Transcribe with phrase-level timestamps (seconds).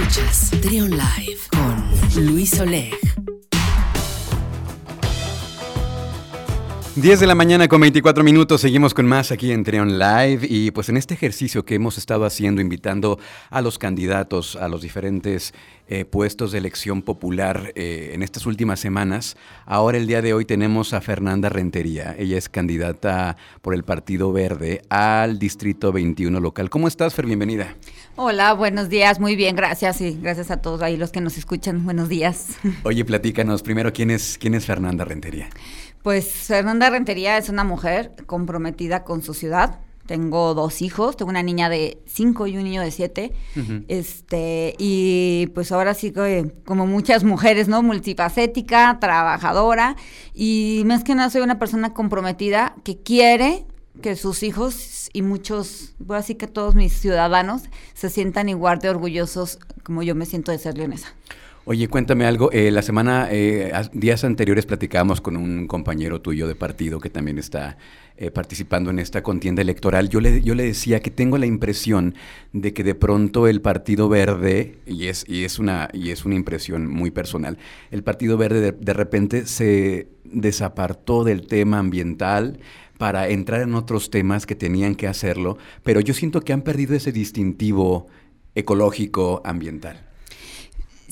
[0.00, 3.09] Escuchas Trion Live con Luis Oleg.
[7.00, 10.70] 10 de la mañana con 24 minutos, seguimos con más aquí en Trion Live y
[10.70, 13.18] pues en este ejercicio que hemos estado haciendo, invitando
[13.48, 15.54] a los candidatos a los diferentes
[15.88, 20.44] eh, puestos de elección popular eh, en estas últimas semanas, ahora el día de hoy
[20.44, 26.68] tenemos a Fernanda Rentería, ella es candidata por el Partido Verde al Distrito 21 local.
[26.68, 27.24] ¿Cómo estás, Fer?
[27.24, 27.76] Bienvenida.
[28.16, 31.82] Hola, buenos días, muy bien, gracias y gracias a todos ahí los que nos escuchan,
[31.82, 32.58] buenos días.
[32.82, 35.48] Oye, platícanos primero, ¿quién es, quién es Fernanda Rentería?
[36.02, 39.80] Pues Fernanda Rentería es una mujer comprometida con su ciudad.
[40.06, 43.32] Tengo dos hijos, tengo una niña de cinco y un niño de siete.
[43.86, 47.82] Este, y pues ahora sí que como muchas mujeres, ¿no?
[47.82, 49.96] Multifacética, trabajadora.
[50.34, 53.66] Y más que nada soy una persona comprometida que quiere
[54.02, 57.64] que sus hijos y muchos, voy así que todos mis ciudadanos
[57.94, 61.14] se sientan igual de orgullosos como yo me siento de ser leonesa.
[61.70, 62.50] Oye, cuéntame algo.
[62.50, 67.38] Eh, la semana, eh, días anteriores platicábamos con un compañero tuyo de partido que también
[67.38, 67.78] está
[68.16, 70.08] eh, participando en esta contienda electoral.
[70.08, 72.16] Yo le, yo le decía que tengo la impresión
[72.52, 76.34] de que de pronto el Partido Verde, y es, y es, una, y es una
[76.34, 77.56] impresión muy personal,
[77.92, 82.58] el Partido Verde de, de repente se desapartó del tema ambiental
[82.98, 86.96] para entrar en otros temas que tenían que hacerlo, pero yo siento que han perdido
[86.96, 88.08] ese distintivo
[88.56, 90.09] ecológico ambiental.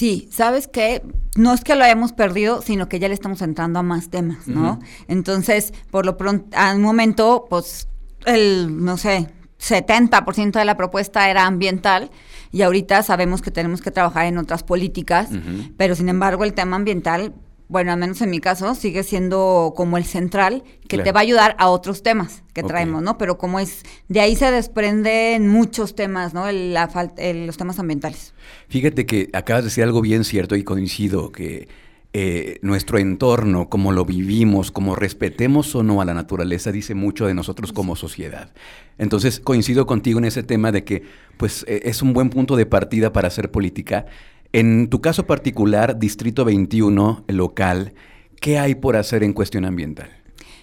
[0.00, 1.02] Sí, sabes que
[1.36, 4.48] no es que lo hayamos perdido, sino que ya le estamos entrando a más temas,
[4.48, 4.78] ¿no?
[5.08, 7.86] Entonces, por lo pronto, al momento, pues,
[8.24, 9.28] el, no sé,
[9.60, 12.10] 70% de la propuesta era ambiental
[12.50, 15.28] y ahorita sabemos que tenemos que trabajar en otras políticas,
[15.76, 17.34] pero sin embargo el tema ambiental
[17.70, 21.22] bueno, al menos en mi caso, sigue siendo como el central que te va a
[21.22, 23.16] ayudar a otros temas que traemos, ¿no?
[23.16, 26.50] Pero como es, de ahí se desprenden muchos temas, ¿no?
[26.50, 26.90] la
[27.32, 28.34] los temas ambientales.
[28.68, 31.68] Fíjate que acabas de decir algo bien cierto y coincido que
[32.12, 37.28] eh, nuestro entorno, como lo vivimos, como respetemos o no a la naturaleza, dice mucho
[37.28, 38.50] de nosotros como sociedad.
[38.98, 41.04] Entonces coincido contigo en ese tema de que
[41.36, 44.06] pues e, es un buen punto de partida para hacer política
[44.52, 47.94] en tu caso particular, Distrito 21, local,
[48.40, 50.10] ¿qué hay por hacer en cuestión ambiental?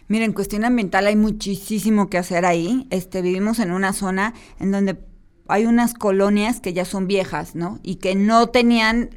[0.08, 2.88] Mira, en cuestión ambiental hay muchísimo que hacer ahí.
[2.90, 4.97] Este, vivimos en una zona en donde
[5.47, 7.80] hay unas colonias que ya son viejas, ¿no?
[7.84, 9.09] Y que no tenían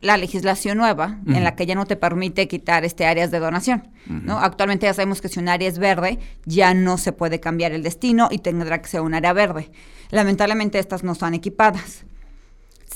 [0.00, 3.88] la legislación nueva en la que ya no te permite quitar este áreas de donación,
[4.06, 4.38] ¿no?
[4.38, 7.82] Actualmente ya sabemos que si un área es verde, ya no se puede cambiar el
[7.82, 9.70] destino y tendrá que ser un área verde.
[10.10, 12.06] Lamentablemente estas no están equipadas.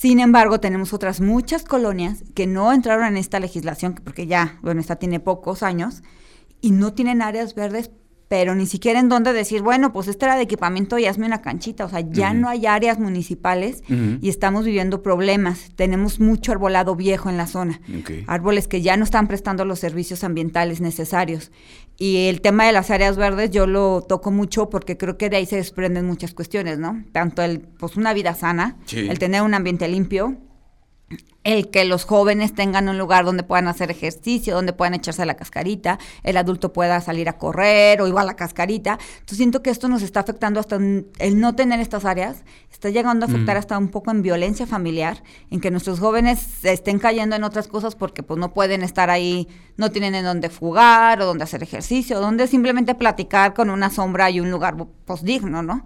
[0.05, 4.83] Sin embargo, tenemos otras muchas colonias que no entraron en esta legislación, porque ya, bueno,
[4.83, 6.03] esta tiene pocos años,
[6.61, 7.91] y no tienen áreas verdes
[8.35, 11.41] pero ni siquiera en dónde decir, bueno, pues esta era de equipamiento y hazme una
[11.41, 11.85] canchita.
[11.85, 15.71] O sea, ya no hay áreas municipales y estamos viviendo problemas.
[15.77, 17.81] Tenemos mucho arbolado viejo en la zona.
[18.27, 21.53] Árboles que ya no están prestando los servicios ambientales necesarios.
[21.97, 25.37] Y el tema de las áreas verdes yo lo toco mucho porque creo que de
[25.37, 27.05] ahí se desprenden muchas cuestiones, ¿no?
[27.13, 30.39] Tanto el, pues una vida sana, el tener un ambiente limpio,
[31.45, 35.35] el que los jóvenes tengan un lugar donde puedan hacer ejercicio, donde puedan echarse la
[35.35, 38.99] cascarita, el adulto pueda salir a correr o igual a la cascarita.
[39.13, 43.27] Entonces siento que esto nos está afectando hasta el no tener estas áreas, está llegando
[43.27, 43.59] a afectar mm.
[43.59, 47.69] hasta un poco en violencia familiar, en que nuestros jóvenes se estén cayendo en otras
[47.69, 51.63] cosas porque pues no pueden estar ahí, no tienen en dónde jugar o dónde hacer
[51.63, 55.85] ejercicio, donde simplemente platicar con una sombra y un lugar pues digno, ¿no?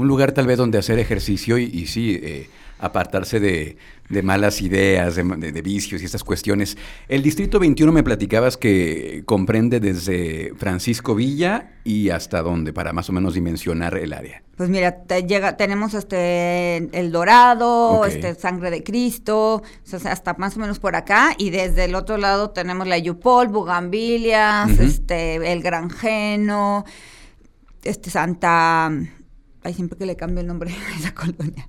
[0.00, 2.48] Un lugar tal vez donde hacer ejercicio y, y sí, eh,
[2.80, 3.76] apartarse de,
[4.22, 6.78] malas ideas, de, vicios y estas cuestiones.
[7.06, 13.10] El Distrito 21 me platicabas que comprende desde Francisco Villa y hasta dónde, para más
[13.10, 14.42] o menos dimensionar el área.
[14.56, 19.62] Pues mira, llega, tenemos este El Dorado, este Sangre de Cristo,
[19.92, 24.78] hasta más o menos por acá, y desde el otro lado tenemos la Yupol, Bugambilias,
[24.78, 26.86] este, El Granjeno,
[27.84, 28.90] este Santa...
[29.62, 31.68] Ay, siempre que le cambio el nombre a esa colonia.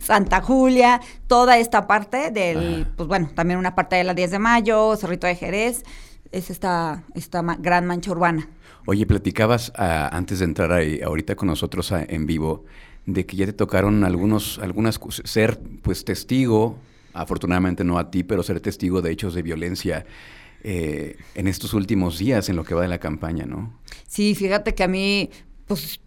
[0.00, 4.38] Santa Julia, toda esta parte del, pues bueno, también una parte de la 10 de
[4.38, 5.84] mayo, Cerrito de Jerez,
[6.32, 8.48] es esta, esta gran mancha urbana.
[8.86, 12.64] Oye, platicabas ah, antes de entrar ahí, ahorita con nosotros ah, en vivo,
[13.04, 16.78] de que ya te tocaron algunos, algunas, ser pues testigo,
[17.12, 20.06] afortunadamente no a ti, pero ser testigo de hechos de violencia.
[20.68, 23.78] Eh, en estos últimos días en lo que va de la campaña, ¿no?
[24.08, 25.30] Sí, fíjate que a mí,
[25.66, 26.00] pues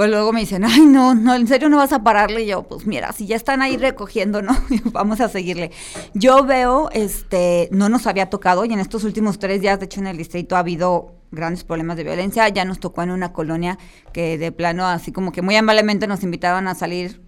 [0.00, 2.44] pues luego me dicen, ay, no, no, en serio no vas a pararle.
[2.44, 4.56] Y yo, pues mira, si ya están ahí recogiendo, ¿no?
[4.92, 5.72] Vamos a seguirle.
[6.14, 10.00] Yo veo, este, no nos había tocado y en estos últimos tres días, de hecho,
[10.00, 12.48] en el distrito ha habido grandes problemas de violencia.
[12.48, 13.78] Ya nos tocó en una colonia
[14.14, 17.20] que de plano, así como que muy amablemente nos invitaban a salir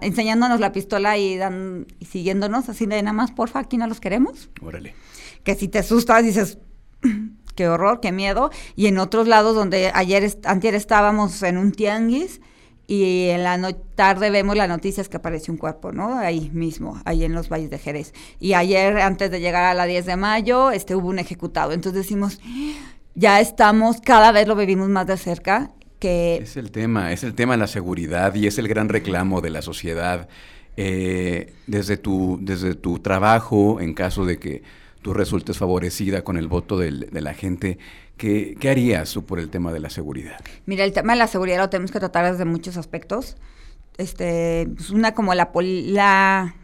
[0.00, 3.98] enseñándonos la pistola y, dan, y siguiéndonos así de nada más, porfa, aquí no los
[3.98, 4.50] queremos.
[4.62, 4.94] Órale.
[5.42, 6.58] Que si te asustas dices,
[7.58, 8.50] qué horror, qué miedo.
[8.76, 12.40] Y en otros lados donde ayer, estábamos en un tianguis
[12.86, 16.16] y en la tarde vemos las noticias que apareció un cuerpo, ¿no?
[16.16, 18.14] Ahí mismo, ahí en los valles de Jerez.
[18.38, 21.72] Y ayer, antes de llegar a la 10 de mayo, este, hubo un ejecutado.
[21.72, 22.40] Entonces decimos,
[23.16, 25.72] ya estamos, cada vez lo vivimos más de cerca.
[25.98, 26.36] Que...
[26.36, 29.50] Es el tema, es el tema de la seguridad y es el gran reclamo de
[29.50, 30.28] la sociedad.
[30.76, 34.62] Eh, desde, tu, desde tu trabajo, en caso de que
[35.08, 37.78] tú resultes favorecida con el voto de la gente,
[38.18, 40.38] ¿qué, harías tú por el tema de la seguridad?
[40.66, 43.38] Mira, el tema de la seguridad lo tenemos que tratar desde muchos aspectos.
[43.96, 46.54] Este, pues una como la, la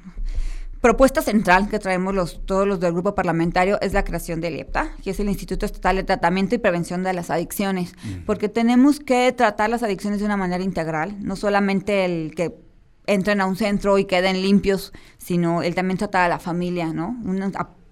[0.82, 4.90] propuesta central que traemos los, todos los del grupo parlamentario es la creación del IEPTA,
[5.02, 7.94] que es el Instituto Estatal de Tratamiento y Prevención de las Adicciones,
[8.26, 12.54] porque tenemos que tratar las adicciones de una manera integral, no solamente el que
[13.06, 17.16] entren a un centro y queden limpios, sino el también tratar a la familia, ¿no?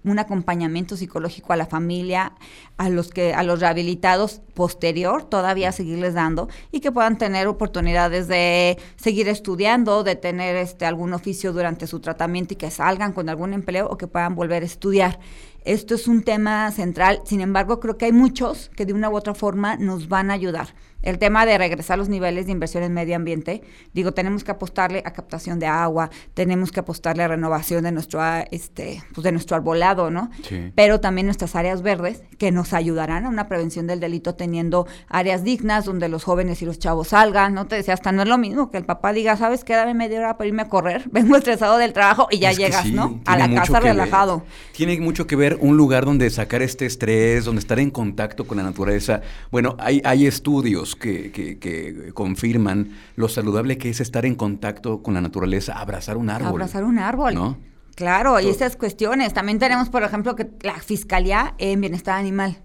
[0.03, 2.33] Un acompañamiento psicológico a la familia,
[2.77, 8.27] a los que a los rehabilitados posterior todavía seguirles dando y que puedan tener oportunidades
[8.27, 13.29] de seguir estudiando, de tener este algún oficio durante su tratamiento y que salgan con
[13.29, 15.19] algún empleo o que puedan volver a estudiar.
[15.65, 19.15] Esto es un tema central, sin embargo, creo que hay muchos que de una u
[19.15, 20.75] otra forma nos van a ayudar.
[21.03, 23.61] El tema de regresar los niveles de inversión en medio ambiente,
[23.93, 28.21] digo, tenemos que apostarle a captación de agua, tenemos que apostarle a renovación de nuestro,
[28.51, 30.31] este, pues de nuestro arbolado, ¿no?
[30.47, 30.71] Sí.
[30.75, 35.43] Pero también nuestras áreas verdes que nos ayudarán a una prevención del delito teniendo áreas
[35.43, 37.67] dignas donde los jóvenes y los chavos salgan, ¿no?
[37.67, 39.73] Te decía, hasta no es lo mismo que el papá diga, ¿sabes qué?
[39.73, 43.19] Dame media hora para irme a correr, vengo estresado del trabajo y ya llegas, ¿no?
[43.25, 44.43] A la casa relajado.
[44.71, 48.57] Tiene mucho que ver un lugar donde sacar este estrés, donde estar en contacto con
[48.57, 49.21] la naturaleza.
[49.51, 55.21] Bueno, hay, hay estudios que, confirman lo saludable que es estar en contacto con la
[55.21, 56.49] naturaleza, abrazar un árbol.
[56.49, 57.33] Abrazar un árbol.
[57.33, 57.57] ¿no?
[57.95, 59.33] Claro, y esas cuestiones.
[59.33, 62.57] También tenemos, por ejemplo, que la Fiscalía en Bienestar Animal.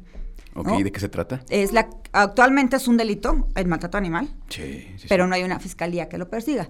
[0.55, 1.43] Ok, ¿de qué se trata?
[1.51, 6.09] Es la, actualmente es un delito el maltrato animal, sí, pero no hay una fiscalía
[6.09, 6.69] que lo persiga.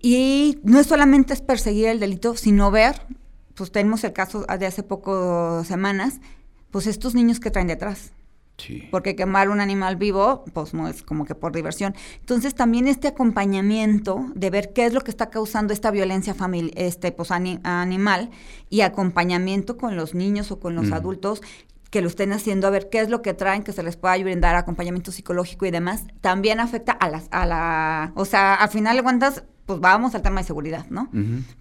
[0.00, 3.00] Y no es solamente es perseguir el delito, sino ver,
[3.54, 6.20] pues tenemos el caso de hace pocas semanas,
[6.70, 8.12] pues estos niños que traen detrás.
[8.90, 11.94] Porque quemar un animal vivo, pues no es como que por diversión.
[12.20, 16.36] Entonces también este acompañamiento de ver qué es lo que está causando esta violencia
[16.76, 18.30] este, pues, animal
[18.70, 21.42] y acompañamiento con los niños o con los adultos
[21.90, 24.16] que lo estén haciendo, a ver qué es lo que traen, que se les pueda
[24.18, 28.96] brindar acompañamiento psicológico y demás, también afecta a las, a la, o sea, al final
[28.96, 31.10] de cuentas, pues vamos al tema de seguridad, ¿no?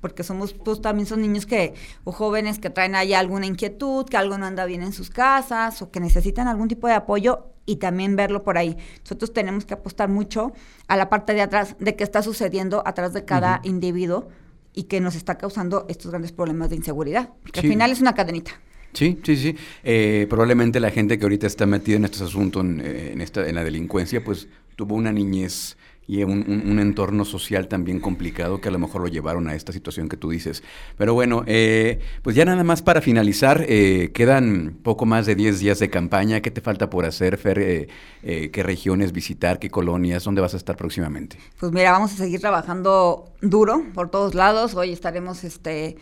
[0.01, 1.73] Porque somos, pues también son niños que,
[2.03, 5.81] o jóvenes que traen ahí alguna inquietud, que algo no anda bien en sus casas,
[5.81, 8.77] o que necesitan algún tipo de apoyo y también verlo por ahí.
[9.01, 10.51] Nosotros tenemos que apostar mucho
[10.87, 14.27] a la parte de atrás de qué está sucediendo atrás de cada individuo
[14.73, 17.29] y que nos está causando estos grandes problemas de inseguridad.
[17.41, 18.51] Porque al final es una cadenita.
[18.91, 19.55] Sí, sí, sí.
[19.83, 23.55] Eh, probablemente la gente que ahorita está metida en estos asuntos, en, en, esta, en
[23.55, 25.77] la delincuencia, pues tuvo una niñez
[26.07, 29.71] y un, un, entorno social también complicado que a lo mejor lo llevaron a esta
[29.71, 30.63] situación que tú dices.
[30.97, 35.59] Pero bueno, eh, pues ya nada más para finalizar, eh, quedan poco más de 10
[35.59, 36.41] días de campaña.
[36.41, 37.59] ¿Qué te falta por hacer, Fer?
[37.59, 39.59] Eh, ¿Qué regiones visitar?
[39.59, 40.23] ¿Qué colonias?
[40.25, 41.37] ¿Dónde vas a estar próximamente?
[41.59, 44.75] Pues mira, vamos a seguir trabajando duro por todos lados.
[44.75, 45.97] Hoy estaremos este,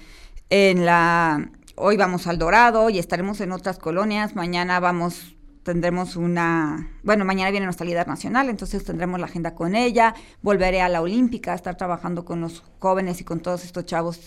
[0.49, 1.51] en la...
[1.75, 4.35] Hoy vamos al Dorado y estaremos en otras colonias.
[4.35, 9.75] Mañana vamos tendremos una, bueno, mañana viene nuestra líder nacional, entonces tendremos la agenda con
[9.75, 13.85] ella, volveré a la Olímpica, a estar trabajando con los jóvenes y con todos estos
[13.85, 14.19] chavos.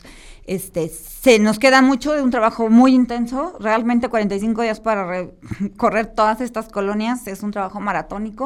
[0.47, 5.29] Este, se nos queda mucho de un trabajo muy intenso, realmente 45 días para
[5.77, 8.45] correr todas estas colonias, es un trabajo maratónico,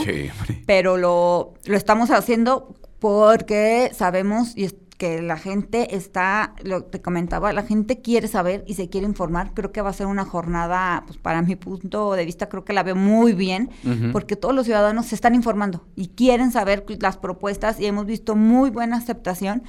[0.66, 7.52] pero lo, lo estamos haciendo porque sabemos y que la gente está, lo te comentaba,
[7.52, 9.52] la gente quiere saber y se quiere informar.
[9.54, 12.72] Creo que va a ser una jornada, pues para mi punto de vista, creo que
[12.72, 13.70] la veo muy bien,
[14.12, 18.34] porque todos los ciudadanos se están informando y quieren saber las propuestas y hemos visto
[18.34, 19.62] muy buena aceptación.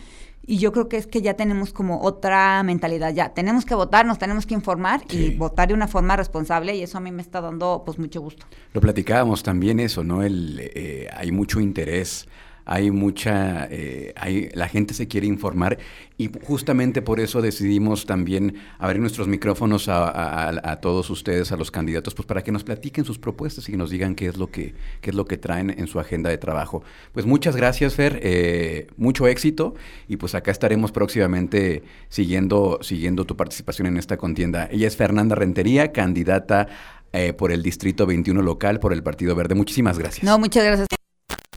[0.47, 4.07] Y yo creo que es que ya tenemos como otra mentalidad, ya tenemos que votar,
[4.07, 7.21] nos tenemos que informar y votar de una forma responsable y eso a mí me
[7.21, 8.47] está dando pues mucho gusto.
[8.73, 10.23] Lo platicábamos también eso, ¿no?
[10.23, 12.27] El, eh, hay mucho interés
[12.71, 15.79] hay mucha, eh, hay, la gente se quiere informar
[16.17, 22.13] y justamente por eso decidimos también abrir nuestros micrófonos a, todos ustedes, a los candidatos,
[22.13, 25.09] pues para que nos platiquen sus propuestas y nos digan qué es lo que, qué
[25.09, 26.83] es lo que traen en su agenda de trabajo.
[27.11, 29.73] Pues muchas gracias, Fer, eh, mucho éxito
[30.07, 34.69] y pues acá estaremos próximamente siguiendo, siguiendo tu participación en esta contienda.
[34.71, 36.67] Ella es Fernanda Rentería, candidata
[37.13, 39.55] eh, por el Distrito 21 local por el Partido Verde.
[39.55, 40.23] Muchísimas gracias.
[40.23, 40.98] No, muchas gracias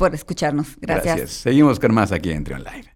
[0.02, 0.76] por escucharnos.
[0.80, 1.30] Gracias.
[1.30, 2.88] Seguimos con más aquí en Trion Live.